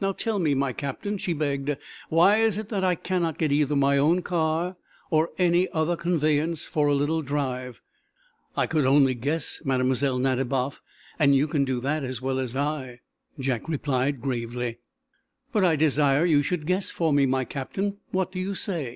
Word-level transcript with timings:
"Now, 0.00 0.12
tell 0.12 0.38
me, 0.38 0.54
my 0.54 0.72
Captain," 0.72 1.18
she 1.18 1.34
begged, 1.34 1.76
"why 2.08 2.38
it 2.38 2.44
is 2.44 2.56
that 2.56 2.82
I 2.82 2.94
cannot 2.94 3.36
get 3.36 3.52
either 3.52 3.76
my 3.76 3.98
own 3.98 4.22
car, 4.22 4.78
or 5.10 5.28
any 5.36 5.68
other 5.72 5.94
conveyance, 5.94 6.64
for 6.64 6.86
a 6.88 6.94
little 6.94 7.20
drive?" 7.20 7.82
"I 8.56 8.66
could 8.66 8.86
only 8.86 9.12
guess, 9.14 9.60
Mlle. 9.66 9.84
Nadiboff, 10.18 10.80
and 11.18 11.36
you 11.36 11.46
can 11.48 11.66
do 11.66 11.82
that 11.82 12.02
as 12.02 12.22
well 12.22 12.38
as 12.38 12.56
I," 12.56 13.00
Jack 13.38 13.68
replied, 13.68 14.22
gravely. 14.22 14.78
"But 15.52 15.66
I 15.66 15.76
desire 15.76 16.24
you 16.24 16.40
should 16.40 16.66
guess 16.66 16.90
for 16.90 17.12
me, 17.12 17.26
my 17.26 17.44
Captain. 17.44 17.98
What 18.10 18.32
do 18.32 18.38
you 18.38 18.54
say?" 18.54 18.86